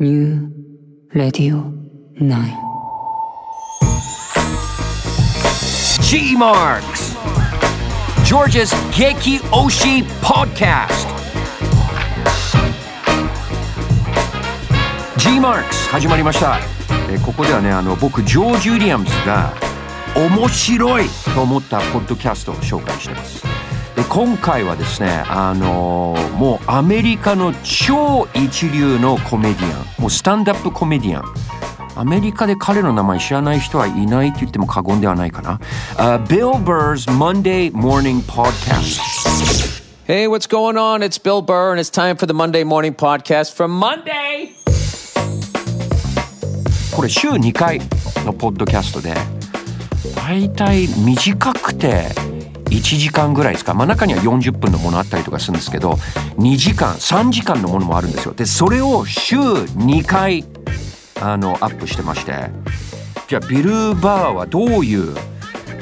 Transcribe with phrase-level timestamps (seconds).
[0.00, 0.50] New
[1.14, 1.72] Radio
[2.20, 2.56] 9.
[6.02, 7.14] G Marks
[8.24, 11.06] George's Geki Oshi Podcast.
[15.16, 16.58] G Marks 始まりました。
[17.10, 19.52] えーここではねあの僕ジョージ・ウィリアムズが
[20.16, 21.04] 面白い
[21.34, 23.53] と思ったポッドキャストを紹介してます
[23.96, 31.24] で今回はですねあのーもうアメリカの超一流のコメディアンもうスタンダップコメディアン
[31.96, 35.60] アメリカで彼の名前知らない人はいないと言っても過言ではないかな。
[35.96, 39.00] Uh, Bill Burr's Monday Morning Podcast.
[40.04, 41.04] Hey, what's going on?
[41.04, 44.50] It's Bill Burr, and it's time for the Monday Morning Podcast from Monday.
[46.96, 47.78] これ週2回
[48.26, 49.14] のポッドキャストで、
[50.16, 52.08] だいたい短くて
[52.78, 53.74] 1時間ぐらいですか。
[53.74, 55.92] まあ中には40分のものあったりとかするんですけど、
[56.38, 58.34] 2時間、3時間のものもあるんですよ。
[58.34, 60.44] で、それを週2回
[61.20, 62.50] あのアップしてまして、
[63.28, 65.14] じゃあビル・バーはどういう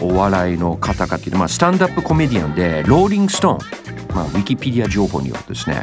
[0.00, 5.82] お笑いの方かっていうと、まあ、スタンダップコメディアンでローリング・ストーン、まあ、ウィキペディア情報によってですね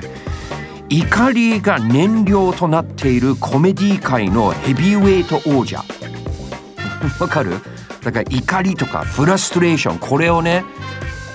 [0.89, 5.83] 怒りが燃料となっているコメディ界のヘビーウェイト王者
[7.19, 7.61] わかる？
[8.03, 10.63] だから怒りとかフラストレーションこれをね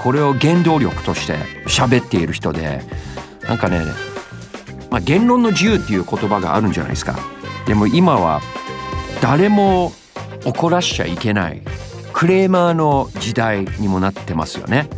[0.02, 2.82] これを原動力として喋っている人で
[3.42, 3.80] なんかね、
[4.90, 7.18] まあ、言論の自由っていう言葉があるんじゃないですか。
[7.66, 8.40] でも今は
[9.22, 9.92] 誰も
[10.44, 11.62] 怒らしちゃいけない
[12.12, 14.88] クレーマーの時代にもなってますよね、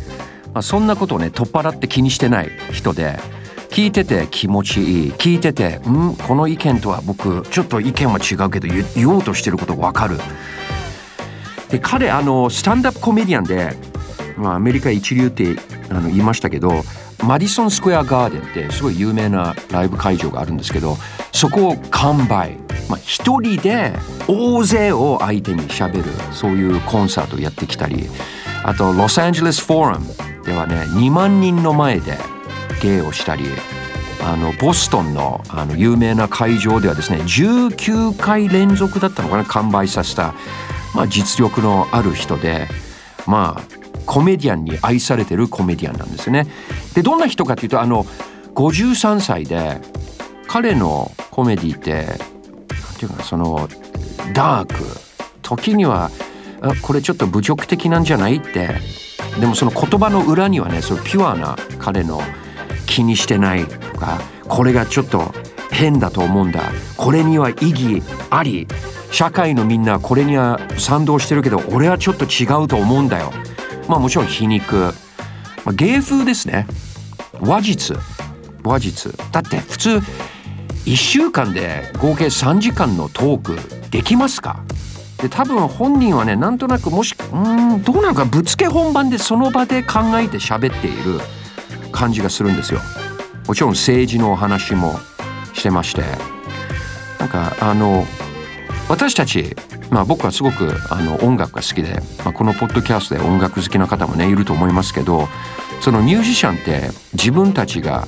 [0.53, 3.17] まあ、そんなことをね取っ払って気にしてない人で
[3.69, 10.17] 聞いてて気持ちいい聞いててんこの意見とは僕ちょっと意見は違うけど言おうとしてること分かる。
[11.69, 13.73] で彼あのスタンダップコメディアンで、
[14.37, 15.55] まあ、アメリカ一流って
[15.89, 16.83] あの言いましたけど
[17.23, 20.97] マディソン・スクエア・ガーデンってすごい有名なライブ会場があるんですけど
[21.31, 22.57] そこを完売、
[22.89, 23.93] まあ、一人で
[24.27, 28.07] 大勢を相手にしゃべるそういうコンサートをやってきたり。
[28.67, 30.05] あとロサンゼルス・フォーラム
[30.43, 32.17] ではね2万人の前で
[32.81, 33.45] 芸をしたり。
[34.19, 40.33] あのボストンのあの有名な会場ではですね19回連続だったのかな完売させた、
[40.97, 42.67] まあ、実力のある人で
[43.27, 46.47] まあコメディアンに愛されてるコメディアンなんですね。
[46.95, 48.03] でどんな人かっていうとあの
[48.55, 49.79] 53歳で
[50.47, 52.07] 彼のコメディってなん
[52.97, 53.69] ていうかその
[54.33, 54.83] ダーク。
[55.43, 56.09] 時には
[56.61, 58.69] あこれちょっと侮辱的なんじゃないって。
[59.39, 62.19] でもその言葉の裏にはねそのピュアな彼の
[62.87, 65.31] 気にしてないとかこれがちょっと
[65.69, 66.63] 変だと思うんだ。
[66.95, 68.67] これには意義あり。
[69.11, 73.31] 社会のみんなこれには賛同してるけど俺はちょっと違うと思うんだよ。
[73.87, 74.91] まあもちろん皮肉、ま
[75.67, 76.67] あ、芸風ですね。
[77.39, 77.97] 話術。
[78.63, 79.15] 話術。
[79.31, 79.89] だって普通
[80.85, 84.63] 1週間で合計3時間のトークできますか？
[85.17, 91.19] で多分本人はねなんとなくもしうんどうなのかぶつけ本番でその場で考えて喋っている
[91.91, 92.81] 感じがするんですよ。
[93.47, 94.99] もちろん政治のお話も
[95.53, 96.03] してまして。
[97.19, 98.05] なんかあの
[98.89, 99.55] 私たち
[99.89, 105.27] まあ僕はすごくあの音楽が好きで、まあ、このポッドキャストで音楽好きな方もねいると思いますけど
[105.81, 108.07] そのミュージシャンって自分たちが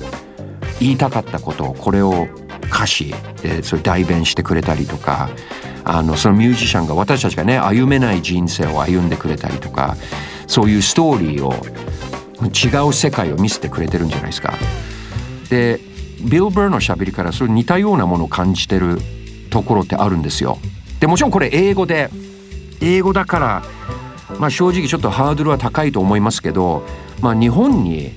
[0.80, 2.28] 言いたかったことをこれを
[2.64, 5.28] 歌詞でそれ代弁してくれたりとか
[5.84, 9.96] あのそのミュージシャンが私たちがね歩めない人生を歩んでくれたりとか
[10.46, 11.52] そういうストーリーを
[12.42, 14.54] 違う世界を見せてくれてるんじゃないですか。
[15.50, 15.80] で
[16.22, 18.98] ビル・バーのしゃべりからそれ似たようなものを感じてる
[19.50, 20.58] ところってあるんですよ。
[21.00, 22.10] でもちろんこれ英語で
[22.80, 23.62] 英語だから、
[24.38, 26.82] まあ、正直ちょっとハードルは高いと思いますけど、
[27.20, 28.12] まあ、日本に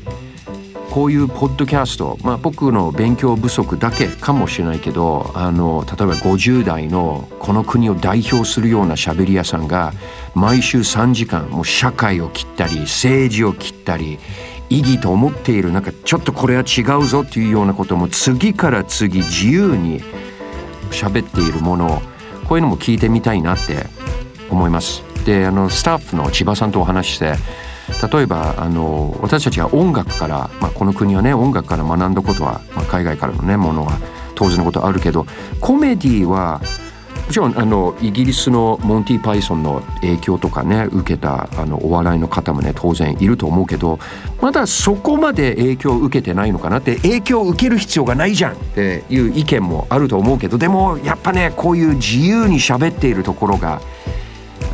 [0.93, 9.91] こういうポッドキャスト、まあ、僕の勉強不足だけかもしれないけどあの例えば50代のこの国を代表するようなしゃべり屋さんが
[10.35, 14.19] 毎週3時間もう社会を切ったり政治を切ったり
[14.69, 19.99] 意義と思っているなんかちょっとこれは違うぞっていうようなことも次から次自由に
[20.93, 22.01] 喋っているものを
[22.47, 23.85] こういうのも聞いてみたいなって
[24.49, 25.03] 思います。
[25.25, 27.35] であのスタッフの千葉さんとお話しして
[28.11, 33.97] 例えばあの私たちが音楽から、まあ、この国はね音楽から学んだことは、まあ、海外からのねものは
[34.35, 35.25] 当然のことあるけど
[35.59, 36.61] コメディは
[37.27, 43.97] もちろんあのイギリスのモンティ・パイソンの影響とかね受けたあのお笑いの方もね当然いると思うけど
[44.41, 53.81] まだそこまで影響を受けてないのかなって影響を受ける必要がないじゃんっていう意見もあると思うけどでもやっぱねこういう自由に喋っているところが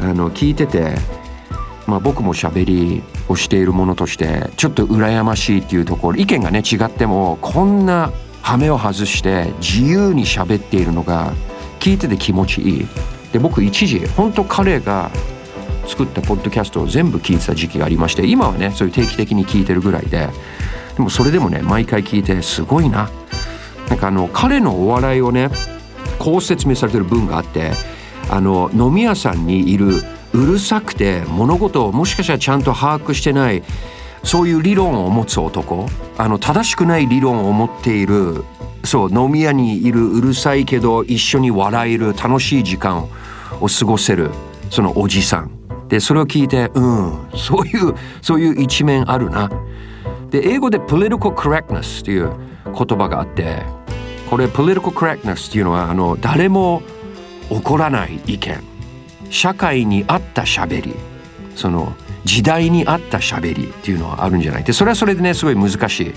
[0.01, 0.95] あの聞いてて、
[1.85, 8.11] まあ、僕も喋りをしているものとしてちょっと羨ましいっていうところ意見がね違ってもこんな
[8.41, 11.33] 羽目を外して自由に喋っているのが
[11.79, 12.87] 聞いてて気持ちいい。
[13.31, 15.11] で僕一時本当彼が
[15.85, 20.29] 作ったポッドキャストを全部聞いてた時期がありまして今はねそういう定期的に聞いてるぐらいで
[20.95, 23.09] でもそれでもね毎回聞いてすごいな。
[23.89, 25.49] なんかあの彼のお笑いをね
[26.19, 27.71] こう説明されてる文があって
[28.29, 30.03] あの飲み屋さんにいる
[30.33, 33.63] うるさくて物事をもしかしたらちゃんと把握してない
[34.23, 35.87] そういう理論を持つ男
[36.17, 38.43] あの正しくない理論を持っている
[38.83, 43.09] そう飲み屋にいるうるさいけど一緒に笑える楽しい時間
[43.59, 44.31] を過ごせる
[44.69, 45.51] そのおじさん。
[45.87, 49.49] でそれを聞いてうんそういうそういう一面あるな。
[50.29, 52.31] で英語で political correctness っていう
[52.65, 53.63] 言葉があって
[54.29, 56.83] これ political correctness っていうのはあの誰も
[57.49, 58.63] 怒らない意見。
[59.31, 60.95] 社会に合ったしゃべり。
[61.55, 61.93] その
[62.23, 64.63] 時代に合ったしゃべりっていうのはあるんじゃない。
[64.63, 66.13] でそれはそれでねすごい難しい。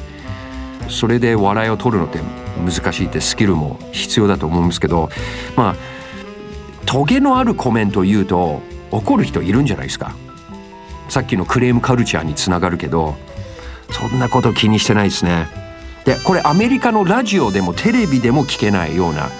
[0.93, 2.21] それで笑いを取るのって
[2.65, 5.09] 難しいってスキルも必要だと思うんですけど
[5.57, 5.77] まあ
[6.87, 8.61] トゲのあるコメントを言うと
[8.91, 10.15] 怒る人いるんじゃないですか。
[11.09, 13.17] さっきのクレームカルチャーにつながるけど
[13.91, 15.47] そんなこと気にしてないですね。
[16.05, 19.31] でこれアメリカのラジオでもテレビでも聞けないような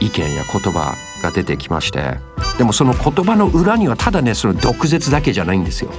[0.00, 2.18] 意見や言葉が出てきまして
[2.56, 5.90] でもその言葉の裏にはただねその毒舌だけじゃないんですよ。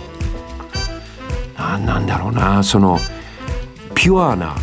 [1.58, 3.00] ななんだろうなその
[4.00, 4.56] ピュアな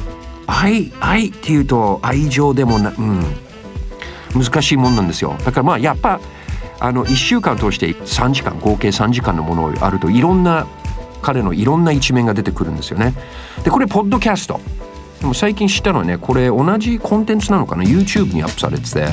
[0.47, 3.23] 愛愛っていうと愛情でもなうん。
[4.35, 5.37] 難しいもんなんですよ。
[5.45, 6.21] だからまあやっぱ
[6.81, 10.67] あの1週間通して3時間合計3時間のものをあるといろんな
[11.21, 13.13] 彼のいろんな一面が出てくるんですよね。
[13.63, 14.59] でこれポッドキャスト。
[15.21, 19.07] でも最近知ったのはねこれ同じコンテンツなのかな？YouTube にアップされてて。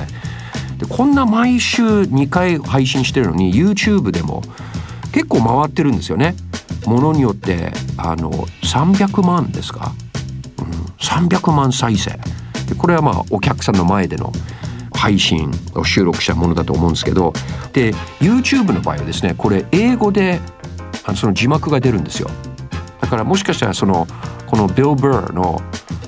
[0.78, 4.42] でこんな毎週2回配信してるのに YouTube でも
[5.12, 6.36] 結構回ってるんですよね。
[6.86, 8.32] ものによってあの
[8.64, 9.94] 300万ですか、
[11.04, 12.18] 300万再生。
[12.78, 14.32] これはまあお客さんの前での
[14.96, 17.34] 配信を収録したものだと思うんですけど
[17.74, 20.40] で YouTube の場合はですねこれ英語で
[21.16, 22.30] その字幕が出るんですよ。
[23.02, 24.08] だからもしかしたらその
[24.48, 25.62] このビル・ブーの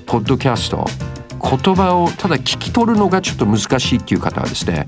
[0.06, 0.86] ポッドキャスト
[1.42, 4.88] 言葉をただ聞き取るのがちょっと難しいっていう方はですね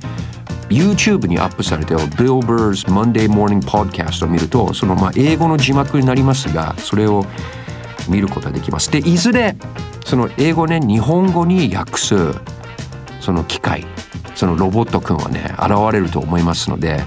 [0.69, 7.25] YouTube にアップされてる Bill Burr's Monday Morning Podcast を見るとそのまあ英語の字幕になりますがそれを
[8.07, 8.89] 見ることができます。
[8.89, 9.55] でいずれ
[10.07, 12.15] その英語ね日本語に訳す
[13.19, 13.85] その機械
[14.35, 17.01] そのロボットくんはね現れると思いますので、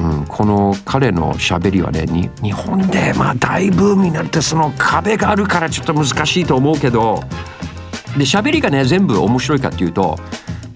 [0.00, 2.06] うん、この彼のしゃべりはね
[2.42, 7.22] 日本でまあ大ブームになってその壁があるからちょっと難しいと思うけど
[8.16, 10.18] で喋りがね全部面白いかっていうと、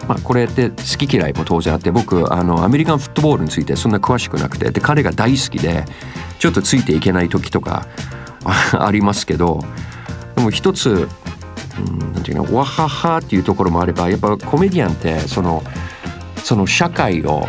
[0.07, 5.85] まあ、これって好き嫌いも当然あって僕あのアメリカンフットボールについてそんな詳しくなくてで彼が大好きで
[6.39, 7.85] ちょっとついていけない時とか
[8.79, 9.59] ありますけど
[10.37, 11.09] でも一つ
[11.79, 15.63] うんなんていうのわははっていうところもあればやっぱコメディアンってその
[16.45, 17.47] その社会を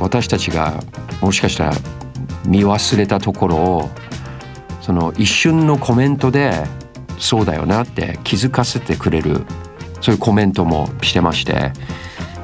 [0.00, 0.82] 私たちが
[1.20, 1.72] もしかしたら
[2.46, 3.90] 見忘れたところを
[4.80, 6.64] その一瞬のコメントで
[7.18, 9.44] そうだよなって気づかせてくれる
[10.00, 11.72] そういうコメントもしてまして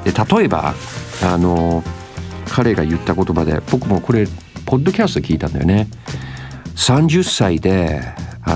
[0.05, 0.75] で例えば
[1.23, 1.83] あの
[2.49, 4.27] 彼が言った言葉で僕もこれ
[4.67, 5.89] ポッドキャスト聞いたんだよね。
[6.75, 8.03] 30歳で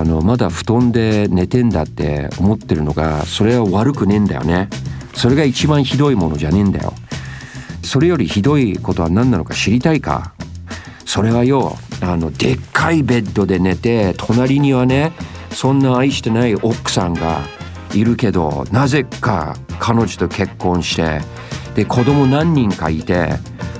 [0.01, 4.71] あのまだ布団で寝てんだって思ってるのがそれは悪くねえんだよね。
[5.15, 6.95] それが一番ひどいものじゃねえんだよ。
[7.83, 10.33] それよりひどいことは何なのか知りたいか？
[11.05, 15.13] それはよあのでっかいベッドで寝て隣にはね
[15.51, 17.43] そんな愛してない奥さんが
[17.93, 21.21] いるけどなぜか彼女と結婚して
[21.75, 23.35] で子供何人かいて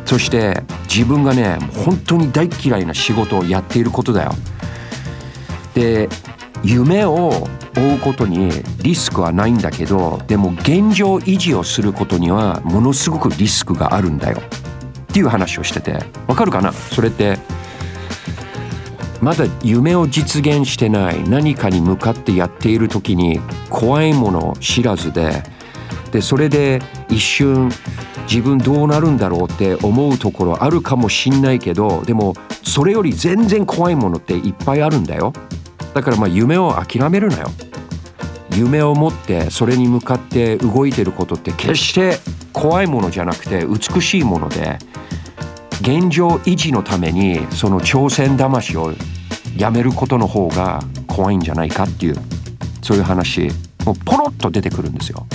[0.05, 4.35] そして自分がね本当に大嫌いな仕事をやっていることだよ。
[5.75, 6.09] で
[6.63, 8.51] 夢を追うことに
[8.83, 14.39] リスクはないんだけどでも現状維持をすることにはものすごくリスクがあるんだよ。
[14.39, 15.99] っていう話をしてて。
[16.29, 16.73] わかるかな？
[16.73, 17.39] それって
[19.21, 25.43] まだ夢を実現してない何かに向かってやっている時に怖いもの知らずで
[26.11, 27.71] でそれで一瞬
[28.29, 35.33] 自分どうなるんだろうって思うところあるかもしんないけどでもそれより全然怖いものっていっぱいあるんだよ。
[35.95, 37.51] だからまあ夢を諦めるなよ
[38.57, 42.19] 夢を持ってそれに向かって動いてることって決して
[42.53, 44.79] 怖いものじゃなくて美しいもので
[45.81, 48.93] 現状維持のためにその挑戦魂を
[49.57, 52.17] やめることの方が怖いんじゃないかっていう
[52.83, 53.49] そういう話
[53.85, 55.27] もうポロッと出てくるんですよ。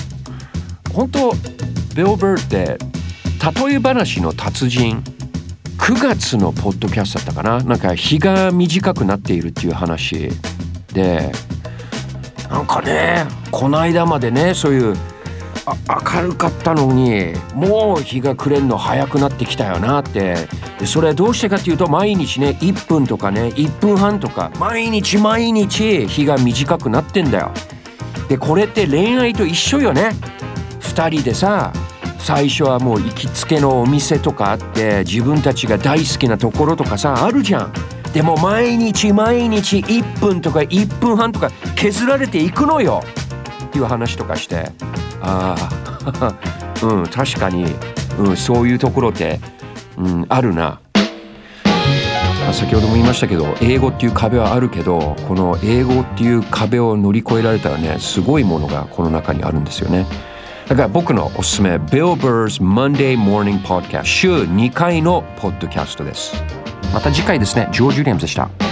[0.93, 1.31] 本当
[1.95, 2.77] ビル・ブーって
[3.67, 5.03] 例え話の達人
[5.85, 7.63] 9月のポッドキャストだったかな？
[7.63, 10.31] なんか日が短くなっているっていう話
[10.91, 11.31] で。
[12.49, 14.95] なんかねこの間までねそういう
[16.15, 20.47] 明るかったのにもう日が暮れるの早くなってきたよなって。
[20.79, 27.51] でそれはどうしてかっていうと毎日ね1分とかね1分半とか毎日毎日日が短くなってんだよ。
[28.27, 30.13] でこれって恋愛と一緒よね。
[30.79, 31.71] 2人でさ
[32.19, 37.73] 最初はもう行きつけのお店とかあって自分たちが大好きなところとかさあるじゃん。
[38.13, 43.03] でも毎日毎日1分とか1分半とか削られていくのよ。
[43.65, 44.71] っていう話とかして。
[45.21, 45.55] あ
[46.21, 46.35] あ
[46.85, 47.65] うん確かに、
[48.19, 49.39] うん、そういうところって、
[49.97, 50.79] うん、あるな。
[52.53, 60.05] 先ほども言いましたけど英語っていう壁はあるけどこの英語っていう壁を乗り越えられたらねすごいものがこの中にあるんですよね。
[60.67, 66.33] だから僕のおすすめ Bill Burr's Monday Morning Podcast 週2回のポッドキャストです。
[66.91, 68.64] また次回ですねジョージ・ウィリアムズでした。